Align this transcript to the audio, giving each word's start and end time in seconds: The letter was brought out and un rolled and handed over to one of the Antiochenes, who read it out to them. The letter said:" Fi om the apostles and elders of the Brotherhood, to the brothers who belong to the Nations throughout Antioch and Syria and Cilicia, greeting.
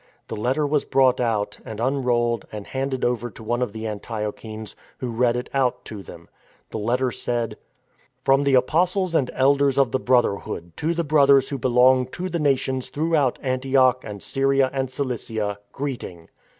The 0.29 0.35
letter 0.35 0.65
was 0.65 0.83
brought 0.83 1.19
out 1.21 1.59
and 1.63 1.79
un 1.79 2.01
rolled 2.01 2.47
and 2.51 2.65
handed 2.65 3.05
over 3.05 3.29
to 3.29 3.43
one 3.43 3.61
of 3.61 3.71
the 3.71 3.85
Antiochenes, 3.85 4.75
who 4.97 5.11
read 5.11 5.35
it 5.37 5.47
out 5.53 5.85
to 5.85 6.01
them. 6.01 6.27
The 6.71 6.79
letter 6.79 7.11
said:" 7.11 7.55
Fi 8.25 8.33
om 8.33 8.41
the 8.41 8.55
apostles 8.55 9.13
and 9.13 9.29
elders 9.35 9.77
of 9.77 9.91
the 9.91 9.99
Brotherhood, 9.99 10.75
to 10.77 10.95
the 10.95 11.03
brothers 11.03 11.49
who 11.49 11.59
belong 11.59 12.07
to 12.17 12.29
the 12.29 12.39
Nations 12.39 12.89
throughout 12.89 13.37
Antioch 13.43 14.03
and 14.03 14.23
Syria 14.23 14.71
and 14.73 14.89
Cilicia, 14.89 15.59
greeting. 15.71 16.29